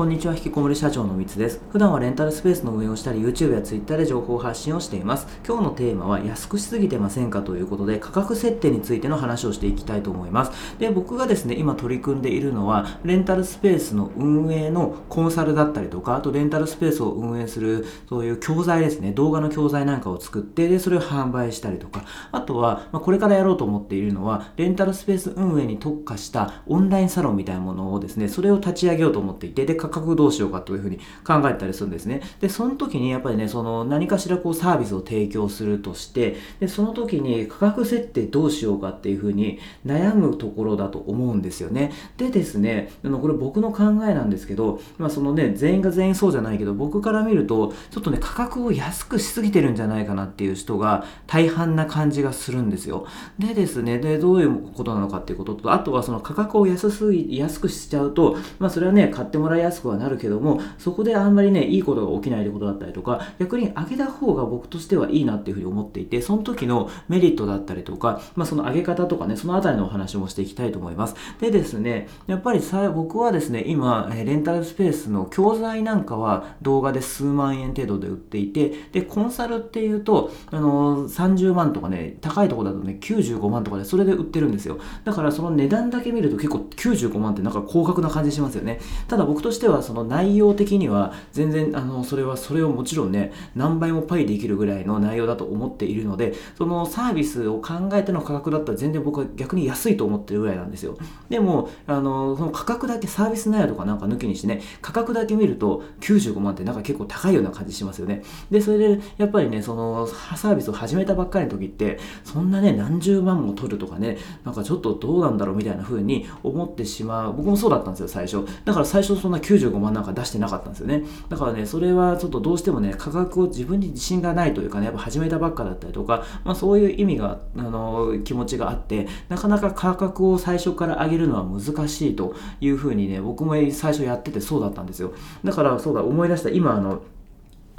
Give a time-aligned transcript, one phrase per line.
[0.00, 1.60] こんにちは、引きこもり社長のみつです。
[1.68, 5.26] 普段はレンタルスペースの運営をしたり、YouTube や Twitter で情報発信をしています。
[5.46, 10.52] 今日のテーマは安くしすぎてませんかということで、価格設定についての話をしていきたいと思います。
[10.78, 32.22] で、僕がですね、今取り組んでいるのは、レンタルスペースの運営のコンサルだったりとか、あとレンタルスペースを運営する、そういう教材ですね、動画の教材なんかを作って、で、それを販売したりとか、あとは、まあ、これからやろうと思っているのは、レンタルスペース運営に特化したオンラインサロンみたいなものをですね、それを立ち上げようと思っていて、で、価格どうしようかというふうに考えたりするんですね。
[32.40, 41.92] で、その時にやっぱりね、その何かしらこうサービスを提供するとして、で、その時に価格設定どうしようかっていうふうに悩むところだと思うんですよね。
[42.16, 53.06] でですね、あのこれ僕の考えなんですけど、まあそのね、全員が全員そうじゃないけど、僕から見ると、ちょっとね、価格を安くしすぎてるんじゃないかなっていう人が大半な感じがするんですよ。
[53.38, 71.14] でですね、で、どういうことなのかっていうことと、あとはその価格を安すぎ、安くしちゃうと、まあそれはね、買ってもらいやすくはなるけども、そこであんまりね、いいことが起きないってことだったりとか、逆に上げた方が僕としてはいいなっていうふうに思っていて、その時のメリットだったりとか、まあその上げ方とかね、そのあたりのお話もしていきたいと思います。
[71.40, 84.78] でですね、やっぱりさ僕はですね、今、レンタルスペースの教材なんかは動画で数万円程度で売っていて、で、コンサルっていうと、あの30万とかね、高いとこだとね、95万とかでそれで売ってるんですよ。
[85.04, 88.80] だからその値段だけ見ると結構95万ってなんか高額な感じしますよね。
[89.08, 100.96] ただ僕としてはその内容的には全然あのそれはそれをもちろんね何倍もパイできるぐらいの内容だと思っているのでそのサービスを考えての価格だったら全然僕は逆に安いと思ってるぐらいなんですよ。
[101.28, 108.22] でもあのその価格だけサービス内容とかなんか抜きにしてね価格だけ見ると95万ってなんか結構高いような感じしますよね。
[108.50, 117.32] でそれでやっぱりねそのサービスを始めたばっかりの時ってそんなね何十万も取るとかねなんかちょっとどうなんだろうみたいな風に思ってしまう。
[117.34, 118.44] 僕もそうだったんですよ最初。
[118.64, 135.12] だから最初そんな95万なんか出してなかったんですよねだからね、それはちょっとどうしてもね、価格を自分に自信がないというかね、やっぱ始めたばっかだったりとか、まあそういう意味が、あの、気持ちがあって、なかなか価格を最初から上げるのは難しいというふうにね、僕も最初やっててそうだったんですよ。
[135.44, 137.02] だからそうだ、思い出した、今あの、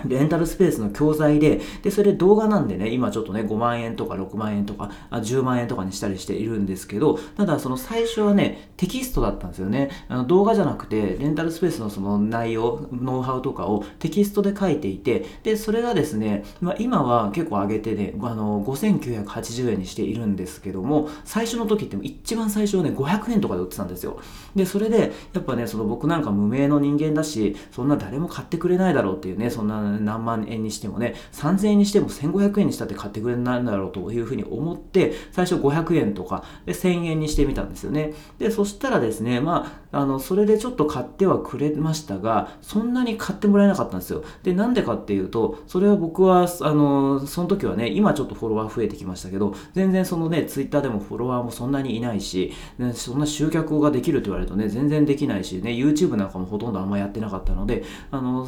[0.05, 9.89] レンタルスペースの教材で、で、それ動画なんでね、今ちょっとね、5万円とか6万円とか、あ10万円とかにしたりしているんですけど、ただその最初はね、テキストだったんですよね。
[10.07, 24.19] あの動画じゃなくて、レンタルスペースのその内容、ノウハウとかをテキストで書いていて、で、それがですね、まあ、今は結構上げてね、あの、5980円にしているんですけども、最初の時って一番最初はね、500円とかで売ってたんですよ。
[24.55, 38.13] で、それで、やっぱね、その僕なんか無名の人間だし、そんな誰も買ってくれないだろうっていうね、そんな何万円にしてもね、3000円にしても1500円にしたって買ってくれないんだろうというふうに思って、最初500円とかで1000円にしてみたんですよね。
[38.37, 44.23] で、そしたらですね、まあ、あの、それでちょっと買ってはくれましたが、そんなに買ってもらえなかったんですよ。
[44.43, 58.47] で、なんでかっていうと、それは僕は、あの、その時はね、今ちょっとフォロワー増えてきましたけど、全然そのね、ツイッターでもフォロワーもそんなにいないし、ね、そんな集客ができると言われるとね、全然できないし、ね、YouTube なんかもほとんどあんまやってなかったので、あの、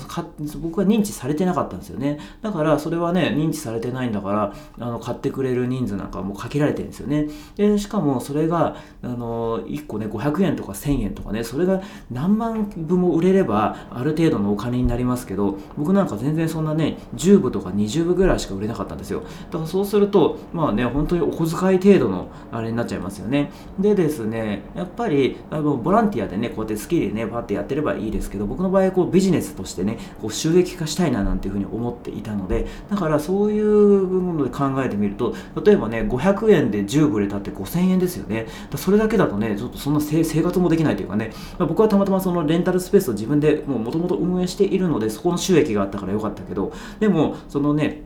[0.62, 2.20] 僕は認知されてなかったんですよね。
[2.42, 7.28] だからそれはね、認知されてないんだから、あの買ってくれる人数なんかもう限られてるんですよね。
[7.56, 19.22] で、しかもそれが、あの、1個ね、500円とか1000円とかね、それが何万部も売れれば、ある程度のお金になりますけど、僕なんか全然そんなね、10部とか20部ぐらいしか売れなかったんですよ。
[19.52, 23.52] だからそうすると、まあね、本当にお小遣い程度のあれになっちゃいますよね。
[23.80, 38.48] でですね、やっぱり、あのボランティアでね、こうやって好きでね、パってやってればいいですけど、僕の場合、こうビジネスとしてね、こう収益化したいななんていうふうに思っていたので、だからそういうもので考えてみると、例えばね、500円で10ブレたって5000円ですよね。
[38.76, 48.04] それだけだとね、ちょっとそんな生活もできないというかね、まあ、僕はたまたまそのレンタルスペースを自分でもともと運営しているので、そこの収益があったから良かったけど、でも、そのね、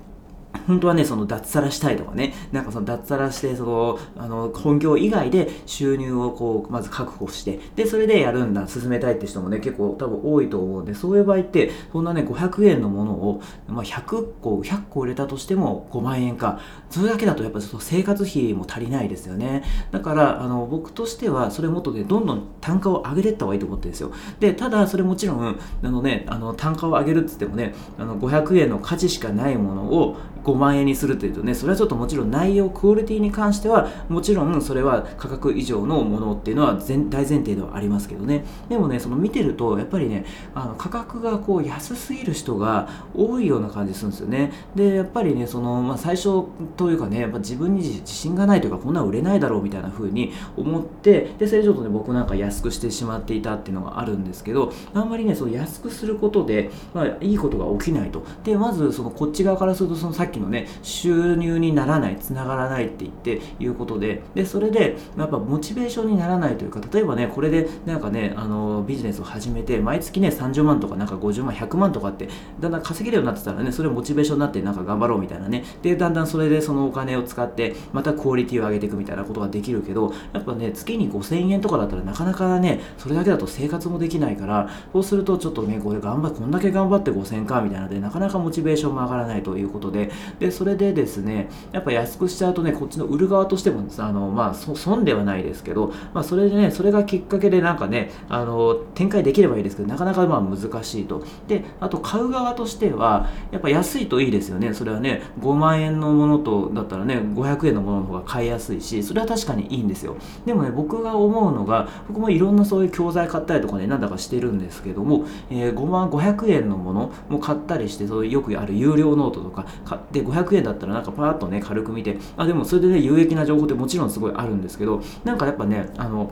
[0.68, 16.60] 本当はね、その脱サラしたいとかね、なんかその脱サラして、その、あの、本業以外で収入をこう、まず確保して、で、それでやるんだ、進めたいって人もね、結構多分多いと思うんで、そういう場合って、そんなね、500円のものを、まあ、100個、100個売れたとしても5万円か、
[16.90, 19.64] それだけだとやっぱその生活費も足りないですよね。
[19.92, 24.12] だから、あの、僕としては、それもっとね、どんどん単価を上げていった方がいいと思ってるんですよ。
[24.42, 38.44] で、ただ、それもちろん、あのね、あの、単価を上げるって言ってもね、あの、500円の価値しかないものを5 5万円にするというとねそれはちょっともちろん内容クオリティに関してはもちろんそれは価格以上のものっていうのは全大前提ではありますけどね。
[38.68, 40.26] でもねその見てるとやっぱりね
[40.56, 44.52] あの価格がこう安すぎる人が多いような感じするんですよね。
[44.76, 46.44] でやっぱりねその、まあ、最初
[46.76, 58.24] というかねやっぱ自分に自信がないというかこんな売れないだろうみたいな風に思ってでそれちょっとね僕なんか安くしてしまっていたっていうのがあるんですけどあんまりねその安くすることで、まあ、いいことが起きないと。
[58.44, 72.30] でまずそのこっち側からするとそのさっきのね収入にならないつながらないって言っていうことででそれでやっぱモチベーションにならないというか例えばねこれでなんかねあのビジネスを始めて毎月ね30万とかなんか50万100万とかって
[72.60, 75.64] だんだん稼げるようになってたらねそれモチベーションになってなんか頑張ろうみたいなね。
[75.82, 101.24] でだんだんそれでそのお金を使ってまたクオリティを上げていくみたいなことができるけどやっぱね月に5000円とかだったらなかなかねそれだけだと生活もできないからそうするとちょっとねこれ頑張こんだけ頑張って5000かみたいなのでなかなかモチベーションも上がらないということででそれでですねやっぱ安くしちゃうとねこっちの売る側としてもあのまあ損ではないですけど、まあ、それでねそれがきっかけでなんかねあの展開できればいいですけどなかなかまあ難しいと。
[101.48, 104.74] であと買う側としてはやっぱ安いといいですよね。
[104.74, 110.18] それはね5万円のものとだったらね500円のものの方が買いやすいしそれは確かにいいんですよ。
[110.46, 126.32] でもね僕が思うのが僕もいろんなそういう教材買ったりとかねなんだかしてるんですけども、えー、5万500円のものも買ったりしてそういうよくある有料ノートとか買って500円だったらなんかパーッとね軽く見てあでもそれでね有益な情報ってもちろんすごいあるんですけどなんかやっぱねあの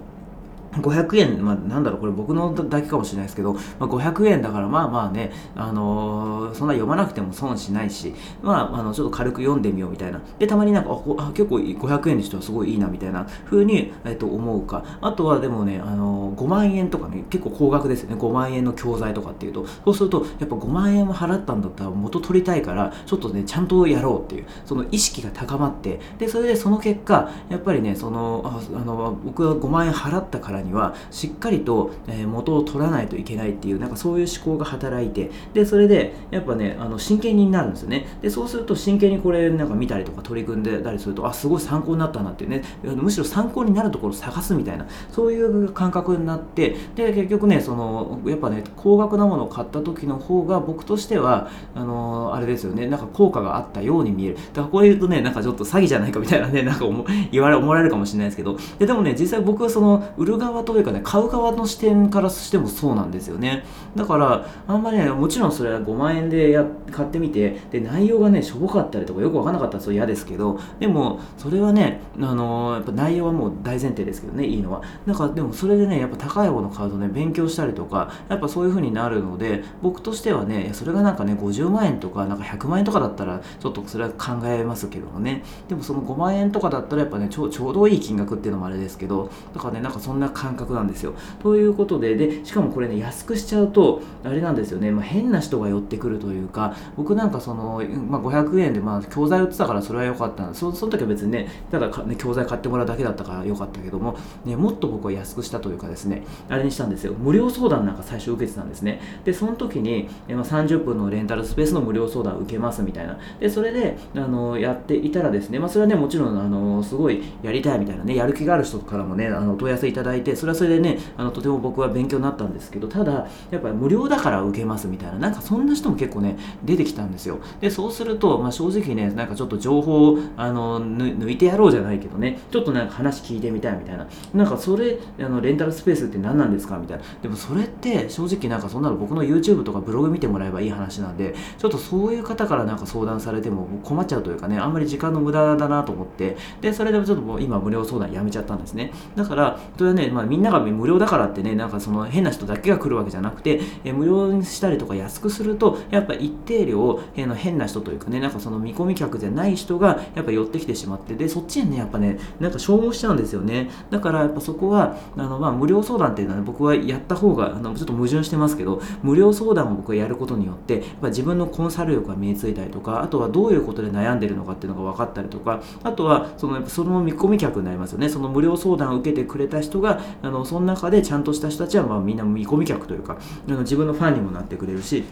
[0.81, 10.21] 500円、まあ、なんだろう、これ僕のだけかもしれないですけど、まあ、500円だから、まあまあね、あのー、そんな読まなくても損しないし、まあ、あの、ちょっと軽く読んでみようみたいな。
[10.39, 14.83] で、たまになんか、あ、結構500円にしてはすごいいいなみたいな風に、えっと、思うか。
[15.01, 18.15] あとはでもね、あのー、5万円とかね、結構高額ですよね。
[18.15, 38.07] 5万円の教材とかっていうと、そうすると、やっぱ5万円も払ったんだったら元取りたいから、ちょっとね、ちゃんとやろうっていう、その意識が高まって、で、それでその結果、やっぱりね、その、ああの、僕が5万円払ったからにはしっかりと、え元を取らないといけないっていうなんかそういう思考が働いてでそれでやっぱねあの真剣になるんですよね。
[38.21, 42.63] でそうすると真剣にこれなんか見たりとか取り組んでたりするとあすごい参考になったなっていうね。
[42.83, 52.87] むしろ参考になるところを探すみたいなそういう感覚になってで結局ねそのやっぱね高額なものを買った時の方が僕としてはあのあれですよね。
[52.87, 54.35] なんか効果があったように見える。
[54.35, 56.85] だからこう言うとねなんかちょっと詐欺じゃないかみたいなねなんか
[57.31, 58.57] 言われ思われるかもしれないですけど。
[58.79, 63.65] ででもね実際僕はその売る側というかね買う側の視点からしてもそうなんですよね。
[63.95, 74.81] だからあんまりねもちろんそれは5万円でや買ってみてで内容がねしょぼかったりとかよくわかんなかったらそれ嫌ですけどでもそれはねあのー、やっぱ内容はもう大前提ですけどねいいのは。
[75.05, 85.43] だからでもそれでねやっぱ高いもの買うとね勉強したりとかやっぱそういう風になるので僕としてはねそれがなんかね50万円とかなんか100万円とかだったらちょっとそれは考えますけどもね。
[85.67, 91.13] でもその5万円とかだったらやっぱねちょちょうどいい金額っていうのもあれですけどだからねなんかそんな感覚なんですよ。
[91.41, 107.13] ということででしかもこれね安くしちゃうとあれなんですよね、まあ、変な人が寄ってくるというか僕なんかその、まあ、500円でまあ教材売ってたからそれは良かったそその時は別にねただね教材買ってもらうだけだったから良かったけども、ね、もっと僕は安くしたというかですねあれにしたんですよ。
[107.13, 109.01] 無料相談なんか最初受けてたんですね。
[109.23, 113.17] でその時に、まあ、30分のレンタルスペースの無料相談を受けますみたいな。
[113.39, 127.39] でそれであのやっていたらですね、まあ、それはねもちろんあのすごいやりたいみたいなねやる気がある人からもねあの問い合わせいただいてそれはそれでねあのとても僕は勉強になったんですけどただやっぱり無料だから受けますみたいななんかそんな人も結構ね出てきたんですよ。
[127.61, 134.07] でそうすると、まあ、正直ねなんかちょっと情報をあの抜いてやろうじゃないけどねちょっとなんか話聞いてみたいみたいな。
[134.33, 137.03] なんかそれあのレンタルスペースって何なんですかみたいな。
[137.21, 146.37] でもそれって正直なんかそんなの僕の YouTube とかブログ見てもらえばいい話なんでちょっとそういう方からなんか相談されても困っちゃうというかねあんまり時間の無駄だなと思って。
[146.61, 148.91] でそれでもちょっともう今無料相談やめちゃったんですね。
[149.15, 163.69] だからそれはね、まあ、みんなが無料だからってねなんかその変な人だけが来るわけじゃなくて、え無料にしたりとか安くするとやっぱ一定量、えの変な人というかねなんかその見込み客じゃない人がやっぱ寄ってきてしまってでそっちにねやっぱねなんか消耗しちゃうんですよね。
[163.89, 178.09] だからやっぱそこはあの、まあ、無料相談っていうのは、ね、僕はやった方があのちょっと矛盾してますけど無料相談を僕がやることによってやっぱ自分のコンサル力が身についたりとかあとはどういうことで悩んでるのかっていうのが分かったりとかあとはそのその見込み客になりますよね。
[178.09, 185.03] その無料相談を受けてくれた人があのその中でちゃんとした人たちはまあみんな見込み客というかあの自分のファンにもなってくれるし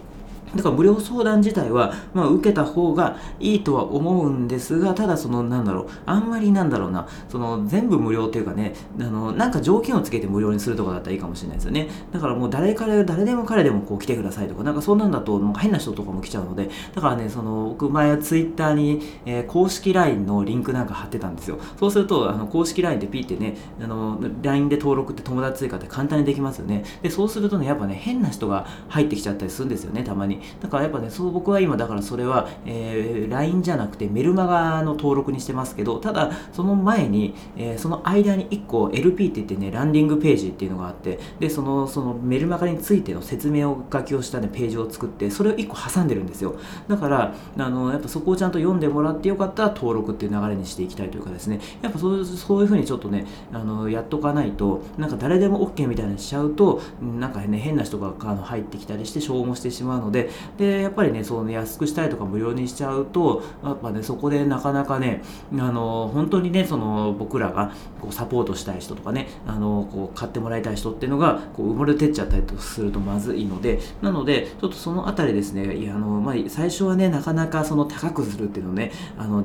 [0.55, 11.89] だから無料相談自体は、まあ、受けた方がいいとは思うんですが、ただその、なんだろう、あんまりなんだろうな、その、全部無料っていうかね、あの、なんか条件をつけて無料にするとかだったらいいかもしれないですよね。
[12.11, 21.57] だからもう誰から、誰でも彼でもこう来てくださいとか、なんかそんなんだと、もう変な人とかも来ちゃうので、だからね、その、僕前はツイッターに、えー、公式 LINE のリンクなんか貼ってたんですよ。
[21.79, 26.83] そうすると、あの、公式 LINE でピーってね、あの、LINE で登録って友達追加って簡単にできますよね。
[27.01, 30.41] で、そうするとね、やっぱね、変な人が入ってきちゃったりするんですよね、たまに。
[30.61, 46.55] だからやっぱね、そう僕は今だからそれは、えー、LINE じゃなくてメルマガの登録にしてますけどただその前に、えー、その間に1個 LP って言ってねランディングページっていうのがあってでそのそのメルマガについての説明を書きをした、ね、ページを作ってそれを1個挟んでるんですよ。
[46.87, 51.59] だからあのやっぱそこをちゃんと読んでもらってよかったら登録っていう流れにしていきたいというかですね。
[51.81, 65.21] やっぱそうそういうふうにちょっとねあのやっとかないとなんか誰でも OK みたいにしちゃうとなんかね変な人があの入ってきたりして消耗してしまうのででやっぱりねそうね安くしたいとか無料にしちゃうとやっぱねそこでなかなかね
[65.53, 79.43] あの本当にねその僕らがこうサポートしたい人とかねあのこう買ってもらいたい人っていうのがこう埋もれてっちゃったりとするとまずいのでなのでちょっとそのあたりですねいやあの、まあ、最初はねなかなかその高くするっていうのねあの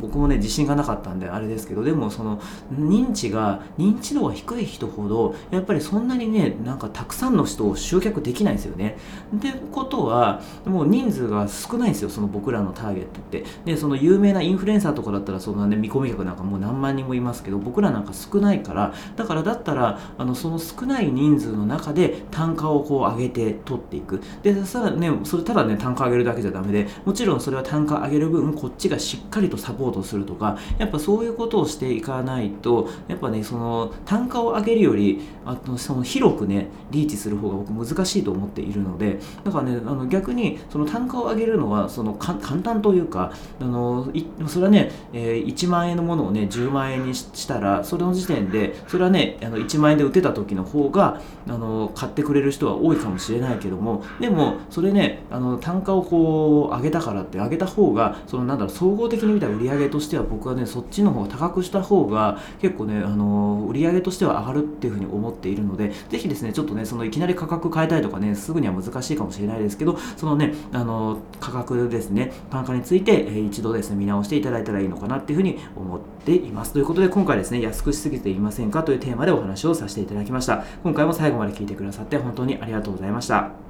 [0.00, 2.40] 僕もね自信がなかったんであれですけどでもその
[2.72, 8.96] 認知が認知度が低い人ほどやっぱりそんなにねなんかたくさんの人を集客できないんですよね。
[9.36, 13.44] ってことははもう人数が少ないんですよその僕らのターゲットって。
[13.64, 24.20] でその有名なインフルエンサーとかだったらその、ね、見込み客なんかもう何万人もいますけど僕らなんか少ないからだからだったらあのその少ない人数の中で単価をこう上げて取っていく。
[24.42, 44.10] でそしたらねそれただね単価上げるだけじゃダメでもちろんそれは単価上げる分こっちがしっかりとサポートするとかやっぱそういうことをしていかないとやっぱねその単価を上げるよりあのその広くねリーチする方が僕難しいと思っているのでだからねあの逆にその単価を上げるのはその簡単というかあの
[44.46, 76.72] それはね、えー、1万円のものをね10万円にしたらそれの時点でそれはねあの1万円で売ってた時の方があの買ってくれる人は多いかもしれないけどもでもそれねあの単価をこう上げたからって上げた方がそのなんだろう総合的に見た売り上げとしては僕はねそっちの方が高くした方が結構ねあの売り上げとしては上がるっていうふうに思っているのでぜひですねちょっとねそのいきなり価格変えたいとかねすぐには難しいかもしれないですけどけどそのねあの価格ですね単価について、えー、一度ですね見直していただいたらいいのかなっていうふうに思っています。
[76.72, 80.64] ということで今回ですね安くしすぎていませんかというテーマでお話をさせていただきました。
[80.82, 83.69] 今回も最後まで聞いてくださって本当にありがとうございました。